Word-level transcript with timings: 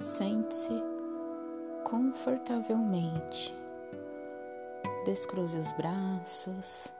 Sente-se 0.00 0.82
confortavelmente. 1.84 3.54
Descruze 5.04 5.58
os 5.58 5.72
braços, 5.72 6.90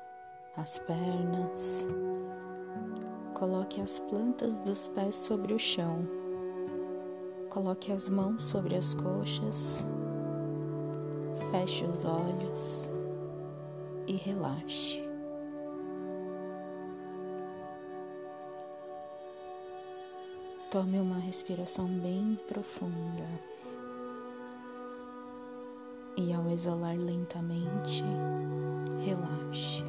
as 0.55 0.79
pernas. 0.81 1.89
Coloque 3.33 3.81
as 3.81 3.99
plantas 4.01 4.59
dos 4.59 4.87
pés 4.89 5.17
sobre 5.17 5.55
o 5.55 5.59
chão. 5.59 6.07
Coloque 7.49 7.91
as 7.91 8.11
mãos 8.11 8.45
sobre 8.45 8.77
as 8.77 8.93
coxas. 8.93 9.87
Feche 11.51 11.87
os 11.87 12.05
olhos 12.05 12.91
e 14.07 14.13
relaxe. 14.13 15.10
Tome 20.71 21.01
uma 21.01 21.19
respiração 21.19 21.89
bem 21.89 22.39
profunda. 22.47 23.27
E 26.17 26.33
ao 26.33 26.49
exalar 26.49 26.97
lentamente, 26.97 28.05
relaxe. 29.05 29.83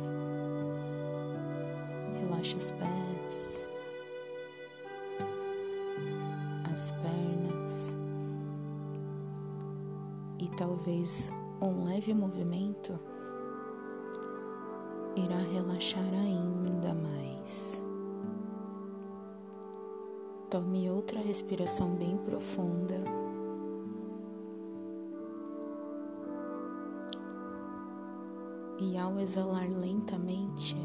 Relaxe 2.19 2.55
os 2.55 2.71
pés, 2.71 3.69
as 6.73 6.91
pernas 6.93 7.95
e 10.39 10.47
talvez 10.57 11.31
um 11.61 11.85
leve 11.85 12.11
movimento 12.11 12.99
irá 15.15 15.37
relaxar 15.37 16.11
ainda 16.11 16.91
Tome 20.51 20.89
outra 20.91 21.17
respiração 21.21 21.95
bem 21.95 22.17
profunda. 22.17 23.01
E 28.77 28.97
ao 28.97 29.17
exalar 29.17 29.69
lentamente, 29.69 30.75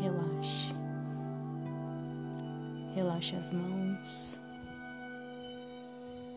relaxe. 0.00 0.72
Relaxe 2.94 3.34
as 3.34 3.50
mãos, 3.50 4.40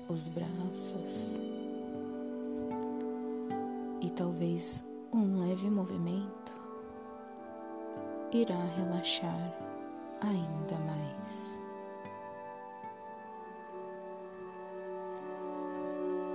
os 0.09 0.27
braços 0.29 1.39
e 4.01 4.09
talvez 4.09 4.83
um 5.13 5.47
leve 5.47 5.69
movimento 5.69 6.55
irá 8.31 8.65
relaxar 8.77 9.70
ainda 10.21 10.77
mais. 10.85 11.59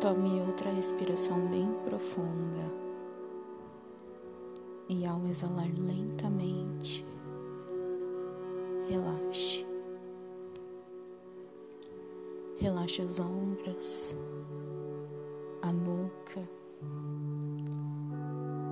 Tome 0.01 0.41
outra 0.41 0.71
respiração 0.71 1.41
bem 1.49 1.73
profunda 1.85 2.71
e, 4.89 5.07
ao 5.07 5.25
exalar 5.27 5.69
lentamente, 5.77 7.05
relaxe. 8.89 9.67
Relaxe 12.59 13.03
os 13.03 13.19
ombros, 13.19 14.17
a 15.63 15.73
nuca 15.73 16.49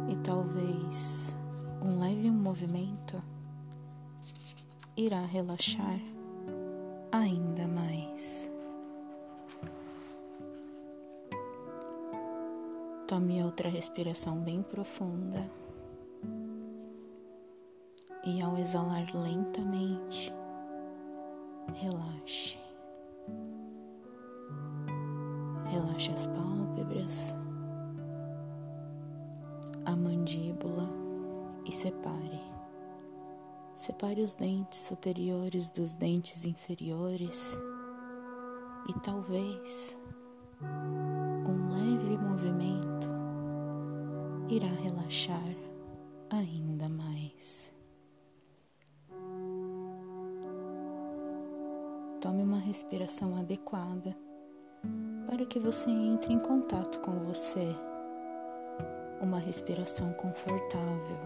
e 0.09 0.17
talvez 0.17 1.37
um 1.83 2.01
leve 2.01 2.31
movimento 2.31 3.21
irá 4.97 5.21
relaxar 5.23 6.01
ainda 7.11 7.67
mais. 7.67 8.53
Tome 13.09 13.43
outra 13.43 13.69
respiração 13.69 14.39
bem 14.39 14.63
profunda 14.63 15.45
e, 18.25 18.41
ao 18.41 18.57
exalar 18.57 19.07
lentamente, 19.15 20.33
relaxe. 21.75 22.57
Relaxe 25.71 26.11
as 26.13 26.27
pálpebras, 26.29 27.37
a 29.85 29.97
mandíbula 29.97 30.89
e 31.67 31.73
separe. 31.73 32.54
Separe 33.75 34.23
os 34.23 34.35
dentes 34.37 34.79
superiores 34.79 35.69
dos 35.69 35.95
dentes 35.95 36.45
inferiores 36.45 37.59
e 38.89 39.01
talvez 39.01 40.01
um 40.63 41.71
leve 41.73 42.17
movimento 42.17 43.11
irá 44.49 44.69
relaxar 44.69 45.43
ainda 46.31 46.89
mais. 46.89 47.75
Tome 52.21 52.45
uma 52.45 52.59
respiração 52.59 53.37
adequada 53.37 54.17
para 55.27 55.45
que 55.47 55.59
você 55.59 55.91
entre 55.91 56.33
em 56.33 56.39
contato 56.39 57.01
com 57.01 57.13
você. 57.25 57.75
Uma 59.21 59.39
respiração 59.39 60.13
confortável. 60.13 61.19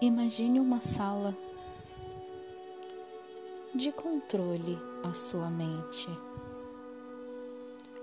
Imagine 0.00 0.60
uma 0.60 0.80
sala 0.80 1.36
de 3.74 3.90
controle 3.90 4.78
à 5.02 5.12
sua 5.12 5.50
mente. 5.50 6.08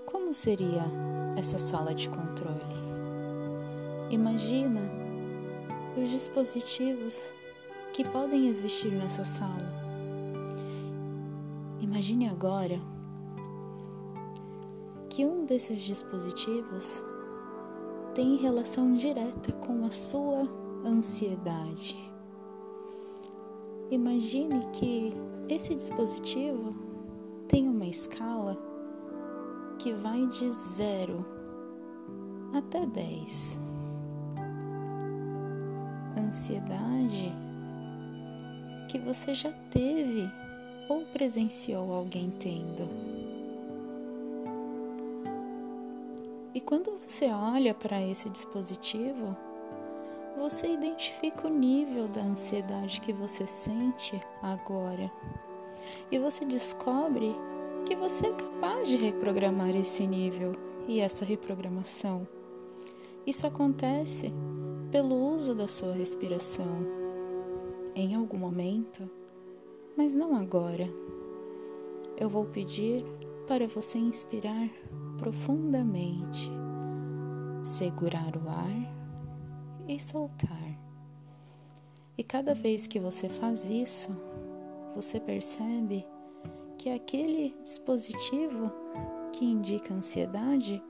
Como 0.04 0.34
seria 0.34 0.84
essa 1.36 1.58
sala 1.58 1.94
de 1.94 2.08
controle? 2.10 2.76
Imagina 4.10 4.80
os 5.96 6.10
dispositivos 6.10 7.32
que 7.94 8.04
podem 8.04 8.48
existir 8.48 8.92
nessa 8.92 9.24
sala. 9.24 9.66
Imagine 11.80 12.28
agora 12.28 12.78
que 15.08 15.24
um 15.24 15.46
desses 15.46 15.82
dispositivos 15.82 17.02
tem 18.14 18.36
relação 18.36 18.92
direta 18.92 19.50
com 19.52 19.86
a 19.86 19.90
sua 19.90 20.65
ansiedade. 20.86 21.96
Imagine 23.90 24.66
que 24.72 25.12
esse 25.48 25.74
dispositivo 25.74 26.74
tem 27.48 27.68
uma 27.68 27.86
escala 27.86 28.56
que 29.78 29.92
vai 29.92 30.26
de 30.26 30.50
zero 30.50 31.24
até 32.52 32.86
10 32.86 33.60
ansiedade 36.18 37.32
que 38.88 38.98
você 38.98 39.34
já 39.34 39.52
teve 39.70 40.30
ou 40.88 41.04
presenciou 41.06 41.92
alguém 41.92 42.30
tendo. 42.38 42.88
E 46.54 46.60
quando 46.60 46.98
você 47.00 47.26
olha 47.26 47.74
para 47.74 48.00
esse 48.02 48.30
dispositivo, 48.30 49.36
você 50.36 50.68
identifica 50.68 51.46
o 51.46 51.50
nível 51.50 52.06
da 52.08 52.20
ansiedade 52.20 53.00
que 53.00 53.12
você 53.12 53.46
sente 53.46 54.20
agora. 54.42 55.10
E 56.10 56.18
você 56.18 56.44
descobre 56.44 57.34
que 57.86 57.96
você 57.96 58.26
é 58.26 58.32
capaz 58.32 58.88
de 58.88 58.96
reprogramar 58.96 59.74
esse 59.74 60.06
nível 60.06 60.52
e 60.86 61.00
essa 61.00 61.24
reprogramação. 61.24 62.26
Isso 63.26 63.46
acontece 63.46 64.32
pelo 64.90 65.16
uso 65.16 65.54
da 65.54 65.66
sua 65.66 65.92
respiração 65.92 66.86
em 67.94 68.14
algum 68.14 68.38
momento, 68.38 69.08
mas 69.96 70.14
não 70.14 70.36
agora. 70.36 70.88
Eu 72.16 72.28
vou 72.28 72.44
pedir 72.44 73.02
para 73.46 73.66
você 73.66 73.98
inspirar 73.98 74.68
profundamente, 75.18 76.50
segurar 77.62 78.36
o 78.36 78.48
ar 78.48 78.95
e 79.88 80.00
soltar. 80.00 80.78
E 82.18 82.24
cada 82.24 82.54
vez 82.54 82.86
que 82.86 82.98
você 82.98 83.28
faz 83.28 83.68
isso, 83.68 84.10
você 84.94 85.20
percebe 85.20 86.06
que 86.78 86.90
aquele 86.90 87.54
dispositivo 87.62 88.72
que 89.32 89.44
indica 89.44 89.92
ansiedade 89.92 90.82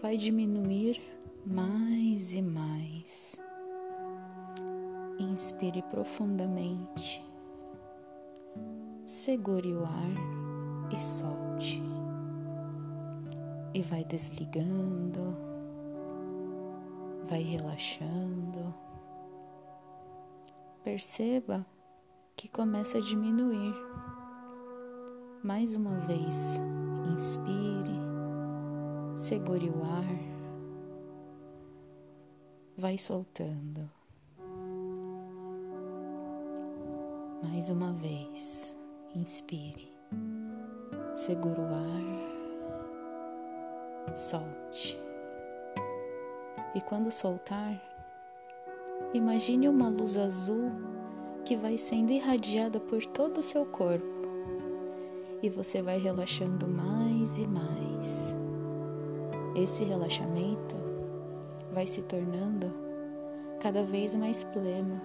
vai 0.00 0.16
diminuir 0.16 1.00
mais 1.44 2.34
e 2.34 2.42
mais. 2.42 3.40
Inspire 5.18 5.82
profundamente 5.82 7.22
segure 9.12 9.74
o 9.74 9.84
ar 9.84 10.90
e 10.90 10.98
solte. 10.98 11.82
E 13.74 13.82
vai 13.82 14.04
desligando, 14.04 15.36
vai 17.32 17.40
relaxando. 17.40 18.74
Perceba 20.84 21.64
que 22.36 22.46
começa 22.46 22.98
a 22.98 23.00
diminuir. 23.00 23.74
Mais 25.42 25.74
uma 25.74 25.98
vez, 26.00 26.62
inspire, 27.10 27.98
segure 29.16 29.70
o 29.70 29.82
ar, 29.82 30.04
vai 32.76 32.98
soltando. 32.98 33.90
Mais 37.42 37.70
uma 37.70 37.94
vez, 37.94 38.78
inspire, 39.14 39.90
segure 41.14 41.62
o 41.62 41.64
ar, 44.04 44.14
solte. 44.14 45.00
E 46.74 46.80
quando 46.80 47.10
soltar, 47.10 47.80
imagine 49.12 49.68
uma 49.68 49.88
luz 49.88 50.16
azul 50.16 50.70
que 51.44 51.56
vai 51.56 51.76
sendo 51.76 52.12
irradiada 52.12 52.80
por 52.80 53.04
todo 53.04 53.38
o 53.38 53.42
seu 53.42 53.66
corpo 53.66 54.06
e 55.42 55.50
você 55.50 55.82
vai 55.82 55.98
relaxando 55.98 56.66
mais 56.66 57.38
e 57.38 57.46
mais. 57.46 58.34
Esse 59.54 59.84
relaxamento 59.84 60.76
vai 61.72 61.86
se 61.86 62.02
tornando 62.02 62.72
cada 63.60 63.82
vez 63.82 64.14
mais 64.14 64.44
pleno, 64.44 65.00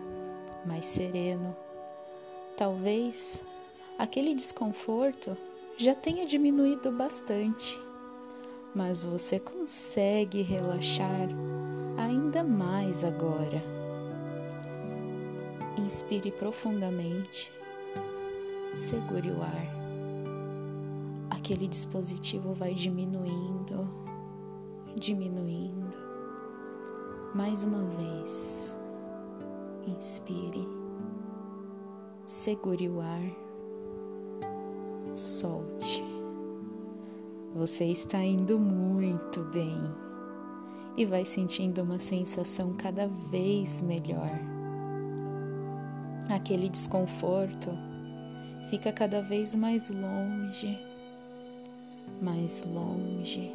mais 0.65 0.85
sereno. 0.85 1.55
Talvez 2.55 3.43
aquele 3.97 4.33
desconforto 4.33 5.35
já 5.75 5.93
tenha 5.93 6.25
diminuído 6.25 6.91
bastante, 6.91 7.77
mas 8.73 9.05
você 9.05 9.39
consegue 9.39 10.41
relaxar 10.43 11.27
ainda 11.97 12.43
mais 12.43 13.03
agora. 13.03 13.61
Inspire 15.77 16.31
profundamente, 16.31 17.51
segure 18.71 19.31
o 19.31 19.41
ar 19.41 19.77
aquele 21.47 21.65
dispositivo 21.65 22.53
vai 22.53 22.73
diminuindo, 22.73 23.87
diminuindo. 24.97 25.95
Mais 27.33 27.63
uma 27.63 27.83
vez, 27.83 28.77
inspire, 29.87 30.67
segure 32.25 32.89
o 32.89 32.99
ar, 32.99 33.31
solte. 35.15 36.03
Você 37.55 37.85
está 37.85 38.21
indo 38.21 38.59
muito 38.59 39.41
bem 39.45 39.79
e 40.97 41.05
vai 41.05 41.23
sentindo 41.23 41.83
uma 41.83 41.99
sensação 41.99 42.73
cada 42.73 43.07
vez 43.07 43.81
melhor. 43.81 44.31
Aquele 46.29 46.67
desconforto 46.67 47.69
fica 48.69 48.91
cada 48.91 49.21
vez 49.21 49.55
mais 49.55 49.89
longe 49.89 50.77
mais 52.21 52.63
longe. 52.63 53.53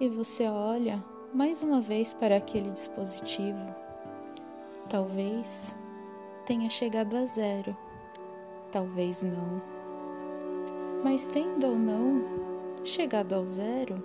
E 0.00 0.08
você 0.08 0.46
olha 0.46 1.02
mais 1.32 1.62
uma 1.62 1.80
vez 1.80 2.12
para 2.14 2.36
aquele 2.36 2.70
dispositivo. 2.70 3.74
Talvez 4.88 5.76
tenha 6.44 6.70
chegado 6.70 7.16
a 7.16 7.26
zero, 7.26 7.76
talvez 8.70 9.22
não. 9.22 9.62
Mas 11.02 11.26
tendo 11.26 11.66
ou 11.66 11.76
não 11.76 12.45
chegado 12.86 13.34
ao 13.34 13.46
zero, 13.46 14.02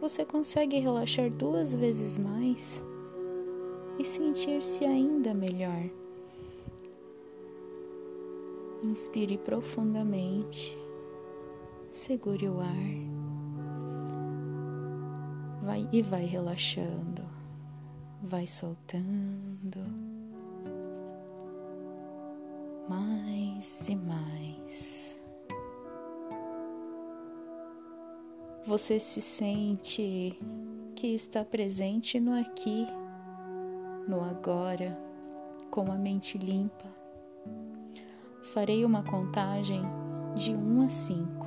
você 0.00 0.24
consegue 0.24 0.78
relaxar 0.78 1.30
duas 1.30 1.74
vezes 1.74 2.18
mais 2.18 2.84
e 3.98 4.04
sentir-se 4.04 4.84
ainda 4.84 5.32
melhor. 5.32 5.88
Inspire 8.82 9.38
profundamente, 9.38 10.76
segure 11.90 12.48
o 12.48 12.58
ar 12.60 13.12
vai, 15.62 15.88
e 15.92 16.02
vai 16.02 16.24
relaxando, 16.24 17.22
vai 18.22 18.46
soltando 18.46 19.78
mais 22.88 23.88
e 23.88 23.96
mais. 23.96 24.91
Você 28.66 29.00
se 29.00 29.20
sente 29.20 30.38
que 30.94 31.08
está 31.08 31.44
presente 31.44 32.20
no 32.20 32.32
aqui, 32.38 32.86
no 34.08 34.22
agora, 34.22 34.98
com 35.70 35.90
a 35.90 35.96
mente 35.96 36.38
limpa 36.38 37.02
farei 38.52 38.84
uma 38.84 39.02
contagem 39.02 39.82
de 40.34 40.54
1 40.54 40.82
a 40.82 40.90
5. 40.90 41.46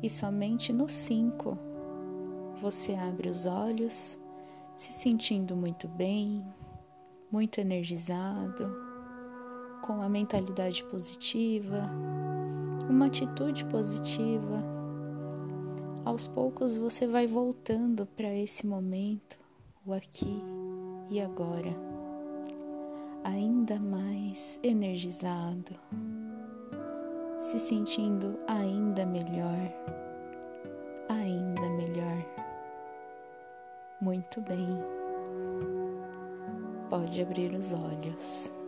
E 0.00 0.08
somente 0.08 0.72
no 0.72 0.88
5 0.88 1.58
você 2.60 2.94
abre 2.94 3.28
os 3.28 3.44
olhos, 3.44 4.20
se 4.72 4.92
sentindo 4.92 5.56
muito 5.56 5.88
bem, 5.88 6.46
muito 7.30 7.60
energizado, 7.60 8.72
com 9.82 10.00
a 10.00 10.08
mentalidade 10.08 10.84
positiva, 10.84 11.90
uma 12.88 13.06
atitude 13.06 13.64
positiva. 13.64 14.71
Aos 16.04 16.26
poucos 16.26 16.76
você 16.76 17.06
vai 17.06 17.26
voltando 17.26 18.06
para 18.06 18.34
esse 18.34 18.66
momento, 18.66 19.38
o 19.86 19.92
aqui 19.92 20.42
e 21.10 21.20
agora 21.20 21.92
ainda 23.24 23.78
mais 23.78 24.58
energizado, 24.62 25.72
se 27.38 27.58
sentindo 27.60 28.38
ainda 28.48 29.06
melhor, 29.06 29.72
ainda 31.08 31.68
melhor. 31.70 32.26
Muito 34.00 34.40
bem, 34.40 34.68
pode 36.90 37.22
abrir 37.22 37.54
os 37.54 37.72
olhos. 37.72 38.61